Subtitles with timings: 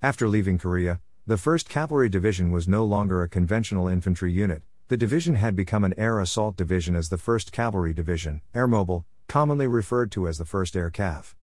[0.00, 4.96] After leaving Korea, the 1st Cavalry Division was no longer a conventional infantry unit, the
[4.96, 10.12] division had become an air assault division as the 1st Cavalry Division, Airmobile, commonly referred
[10.12, 11.34] to as the 1st Air Cav.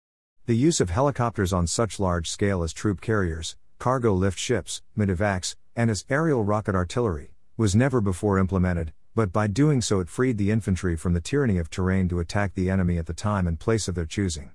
[0.45, 5.57] The use of helicopters on such large scale as troop carriers, cargo lift ships, medevacs,
[5.75, 10.37] and as aerial rocket artillery, was never before implemented, but by doing so it freed
[10.37, 13.59] the infantry from the tyranny of terrain to attack the enemy at the time and
[13.59, 14.51] place of their choosing.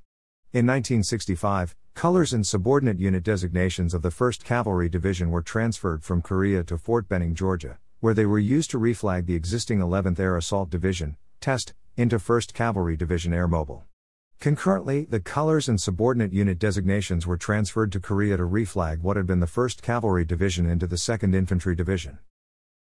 [0.52, 6.22] In 1965, colors and subordinate unit designations of the 1st Cavalry Division were transferred from
[6.22, 10.36] Korea to Fort Benning, Georgia, where they were used to reflag the existing 11th Air
[10.36, 13.84] Assault Division, TEST, into 1st Cavalry Division Airmobile.
[14.40, 19.28] Concurrently, the colors and subordinate unit designations were transferred to Korea to reflag what had
[19.28, 22.18] been the 1st Cavalry Division into the 2nd Infantry Division.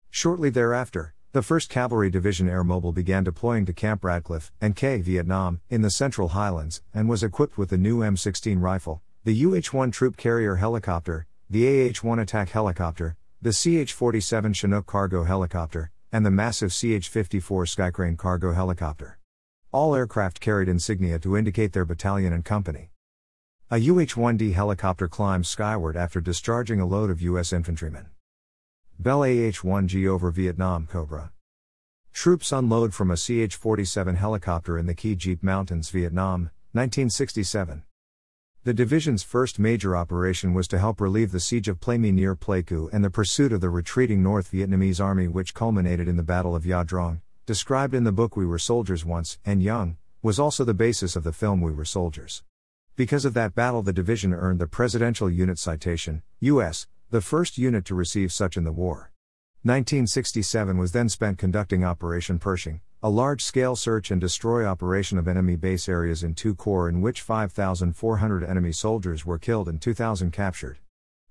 [0.10, 5.62] Shortly thereafter, the 1st Cavalry Division Airmobile began deploying to Camp Radcliffe, An Khe, Vietnam,
[5.70, 9.92] in the Central Highlands, and was equipped with the new M16 rifle, the UH 1
[9.92, 16.26] troop carrier helicopter, the AH 1 attack helicopter, the CH 47 Chinook cargo helicopter, and
[16.26, 19.20] the massive CH 54 Skycrane cargo helicopter.
[19.72, 22.90] All aircraft carried insignia to indicate their battalion and company.
[23.70, 27.54] A UH 1D helicopter climbs skyward after discharging a load of U.S.
[27.54, 28.08] infantrymen.
[29.02, 31.32] Bell AH 1G over Vietnam Cobra.
[32.12, 37.84] Troops unload from a CH 47 helicopter in the Key Jeep Mountains, Vietnam, 1967.
[38.66, 42.36] The division's first major operation was to help relieve the siege of Plei Me near
[42.36, 46.54] Pleiku and the pursuit of the retreating North Vietnamese army, which culminated in the Battle
[46.54, 50.66] of Ia Drang, described in the book We Were Soldiers Once, and Young, was also
[50.66, 52.44] the basis of the film We Were Soldiers.
[52.98, 57.86] Because of that battle, the division earned the Presidential Unit Citation, U.S., the first unit
[57.86, 59.12] to receive such in the war.
[59.64, 65.28] 1967 was then spent conducting Operation Pershing, a large scale search and destroy operation of
[65.28, 70.32] enemy base areas in two corps in which 5,400 enemy soldiers were killed and 2,000
[70.32, 70.78] captured.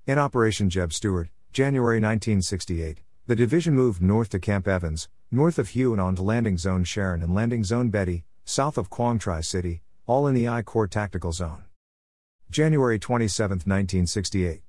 [0.04, 5.68] In Operation Jeb Stuart, January 1968, the division moved north to Camp Evans, north of
[5.68, 9.42] Hue and on to Landing Zone Sharon and Landing Zone Betty, south of Quang Tri
[9.42, 11.62] City, all in the I Corps Tactical Zone.
[12.50, 14.62] January 27, 1968.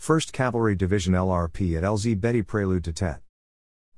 [0.00, 3.22] 1st Cavalry Division LRP at LZ Betty Prelude to Tet.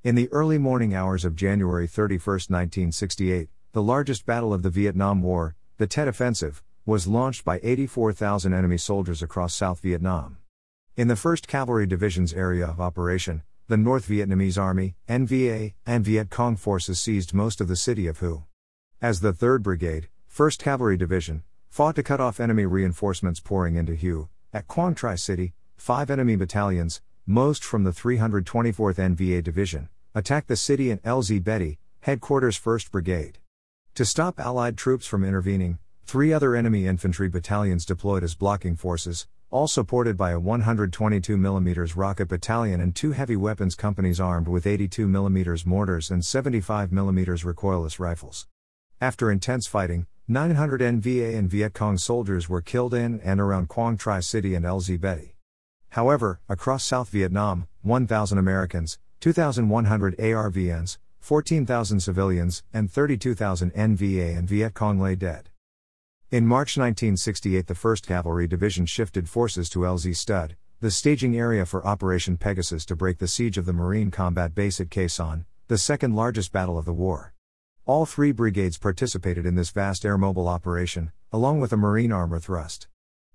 [0.02, 5.22] In the early morning hours of January 31, 1968, the largest battle of the Vietnam
[5.22, 10.38] War, the Tet Offensive, was launched by 84,000 enemy soldiers across South Vietnam.
[10.96, 16.30] In the 1st Cavalry Division's area of operation, the North Vietnamese Army, NVA, and Viet
[16.30, 18.44] Cong forces seized most of the city of Hue.
[19.02, 23.94] As the 3rd Brigade, 1st Cavalry Division, fought to cut off enemy reinforcements pouring into
[23.94, 30.48] Hue, at Quang Tri City, five enemy battalions, most from the 324th NVA Division, attacked
[30.48, 33.38] the city and LZ Betty, headquarters 1st Brigade.
[33.94, 39.26] To stop Allied troops from intervening, three other enemy infantry battalions deployed as blocking forces,
[39.50, 44.66] all supported by a 122 mm rocket battalion and two heavy weapons companies armed with
[44.66, 48.46] 82 mm mortars and 75 mm recoilless rifles.
[49.00, 53.96] After intense fighting, 900 NVA and Viet Cong soldiers were killed in and around Quang
[53.96, 55.37] Tri City and LZ Betty.
[55.90, 64.74] However, across South Vietnam, 1,000 Americans, 2,100 ARVNs, 14,000 civilians, and 32,000 NVA and Viet
[64.74, 65.50] Cong lay dead.
[66.30, 71.66] In March 1968, the 1st Cavalry Division shifted forces to LZ Stud, the staging area
[71.66, 75.78] for Operation Pegasus to break the siege of the Marine combat base at Sanh, the
[75.78, 77.34] second largest battle of the war.
[77.86, 82.86] All three brigades participated in this vast airmobile operation, along with a Marine armor thrust.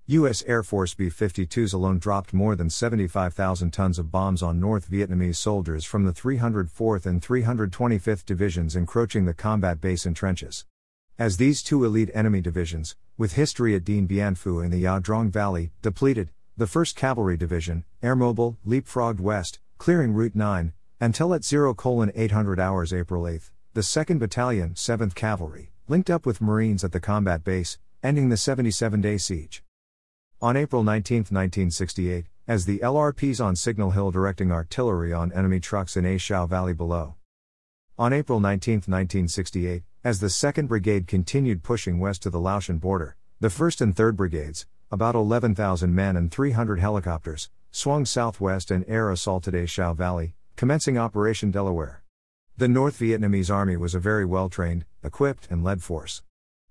[0.06, 0.44] U.S.
[0.46, 5.36] Air Force B 52s alone dropped more than 75,000 tons of bombs on North Vietnamese
[5.36, 10.66] soldiers from the 304th and 325th Divisions encroaching the combat base and trenches.
[11.18, 15.00] As these two elite enemy divisions, with history at Dien Bien Phu in the Ia
[15.00, 21.44] Drang Valley, depleted, the 1st Cavalry Division, Airmobile, leapfrogged west, clearing Route 9, until at
[21.44, 21.74] 0
[22.14, 23.40] 800 hours April 8,
[23.72, 28.36] the 2nd Battalion, 7th Cavalry, linked up with Marines at the combat base, ending the
[28.36, 29.63] 77 day siege.
[30.42, 35.96] On April 19, 1968, as the LRPs on Signal Hill directing artillery on enemy trucks
[35.96, 37.14] in A Shau Valley below.
[37.98, 43.16] On April 19, 1968, as the 2nd Brigade continued pushing west to the Laotian border,
[43.40, 49.10] the 1st and 3rd Brigades, about 11,000 men and 300 helicopters, swung southwest and air
[49.10, 52.02] assaulted A Shau Valley, commencing Operation Delaware.
[52.58, 56.22] The North Vietnamese Army was a very well trained, equipped, and led force.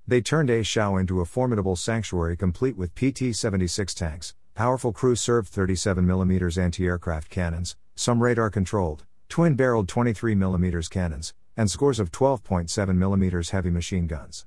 [0.05, 5.15] They turned A Shau into a formidable sanctuary complete with PT 76 tanks, powerful crew
[5.15, 12.11] served 37mm anti aircraft cannons, some radar controlled, twin barreled 23mm cannons, and scores of
[12.11, 14.45] 12.7mm heavy machine guns.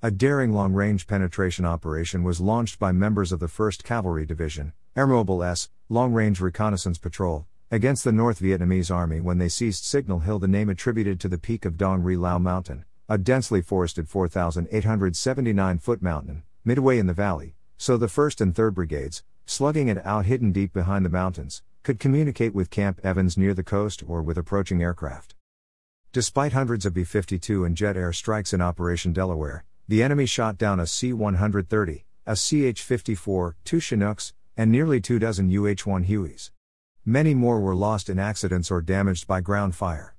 [0.00, 4.72] A daring long range penetration operation was launched by members of the 1st Cavalry Division,
[4.96, 10.20] Airmobile S, Long Range Reconnaissance Patrol, against the North Vietnamese Army when they seized Signal
[10.20, 14.08] Hill, the name attributed to the peak of Dong Re Lao Mountain, a densely forested
[14.08, 20.04] 4,879 foot mountain, midway in the valley, so the 1st and 3rd Brigades, slugging it
[20.06, 24.22] out hidden deep behind the mountains, could communicate with Camp Evans near the coast or
[24.22, 25.34] with approaching aircraft.
[26.12, 30.56] Despite hundreds of B 52 and jet air strikes in Operation Delaware, the enemy shot
[30.56, 36.04] down a C 130, a CH 54, two Chinooks, and nearly two dozen UH 1
[36.04, 36.50] Hueys.
[37.04, 40.14] Many more were lost in accidents or damaged by ground fire.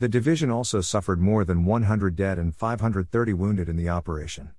[0.00, 4.50] The division also suffered more than 100 dead and 530 wounded in the operation.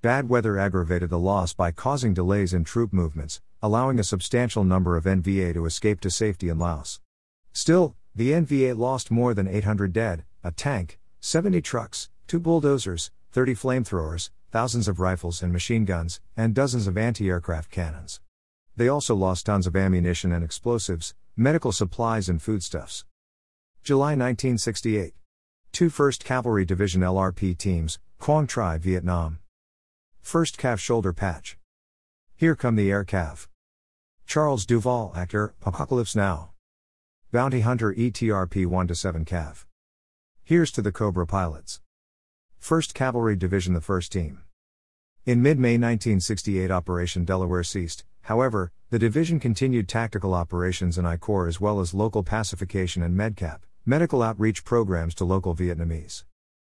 [0.00, 4.96] Bad weather aggravated the loss by causing delays in troop movements, allowing a substantial number
[4.96, 7.00] of NVA to escape to safety in Laos.
[7.52, 13.54] Still, the NVA lost more than 800 dead, a tank, 70 trucks, two bulldozers, 30
[13.54, 18.20] flamethrowers, thousands of rifles and machine guns, and dozens of anti aircraft cannons.
[18.74, 23.04] They also lost tons of ammunition and explosives, medical supplies, and foodstuffs.
[23.88, 25.14] July 1968.
[25.72, 29.38] Two 1st Cavalry Division LRP teams, Quang Tri, Vietnam.
[30.22, 31.56] 1st Cav Shoulder Patch.
[32.36, 33.46] Here come the Air Cav.
[34.26, 36.50] Charles Duval, actor, Apocalypse Now.
[37.32, 39.64] Bounty Hunter ETRP 1 7 Cav.
[40.44, 41.80] Here's to the Cobra pilots.
[42.60, 44.42] 1st Cavalry Division, the first team.
[45.24, 51.16] In mid May 1968, Operation Delaware ceased, however, the division continued tactical operations in I
[51.16, 56.24] Corps as well as local pacification and MedCap, medical outreach programs to local Vietnamese.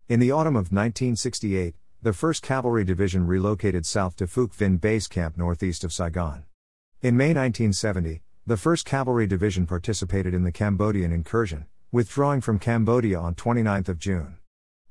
[0.07, 1.73] In the autumn of 1968,
[2.03, 6.43] the 1st Cavalry Division relocated south to Phuoc Vinh Base Camp northeast of Saigon.
[7.01, 13.19] In May 1970, the 1st Cavalry Division participated in the Cambodian incursion, withdrawing from Cambodia
[13.19, 14.37] on 29 June.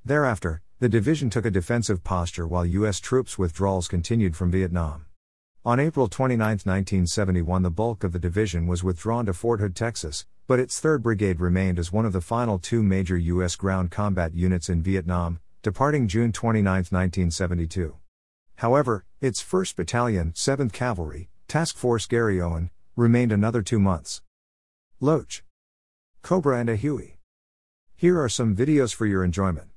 [0.05, 2.99] Thereafter, the division took a defensive posture while U.S.
[2.99, 5.07] troops withdrawals continued from Vietnam.
[5.67, 10.25] On April 29, 1971, the bulk of the division was withdrawn to Fort Hood, Texas,
[10.47, 13.57] but its 3rd Brigade remained as one of the final two major U.S.
[13.57, 17.97] ground combat units in Vietnam, departing June 29, 1972.
[18.55, 24.23] However, its 1st Battalion, 7th Cavalry, Task Force Garry Owen, remained another two months.
[25.01, 25.43] Loach.
[26.23, 27.19] Cobra and a Huey.
[27.97, 29.71] Here are some videos for your enjoyment.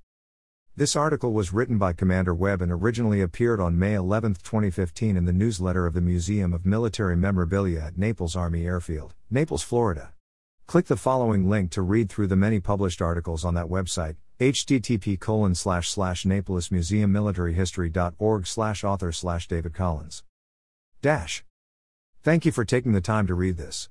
[0.80, 5.26] This article was written by Commander Webb and originally appeared on May 11, 2015 in
[5.26, 10.14] the newsletter of the Museum of Military Memorabilia at Naples Army Airfield, Naples, Florida.
[10.68, 15.20] Click the following link to read through the many published articles on that website, http
[15.20, 20.24] colon slash slash napolismuseummilitaryhistory.org slash author slash David Collins.
[21.02, 21.44] Dash.
[22.24, 23.90] Thank you for taking the time to read this.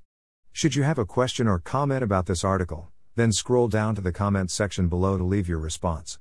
[0.51, 4.11] Should you have a question or comment about this article, then scroll down to the
[4.11, 6.17] comments section below to leave your response.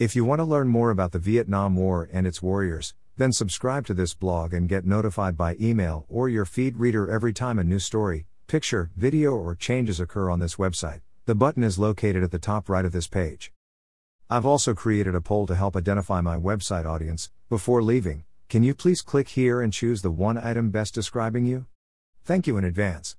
[0.00, 3.84] If you want to learn more about the Vietnam War and its warriors, then subscribe
[3.84, 7.64] to this blog and get notified by email or your feed reader every time a
[7.64, 11.02] new story, picture, video, or changes occur on this website.
[11.26, 13.52] The button is located at the top right of this page.
[14.30, 17.30] I've also created a poll to help identify my website audience.
[17.50, 21.66] Before leaving, can you please click here and choose the one item best describing you?
[22.24, 23.16] Thank you in advance.